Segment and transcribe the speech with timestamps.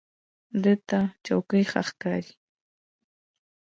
[0.63, 2.33] د تا چوکۍ ښه ښکاري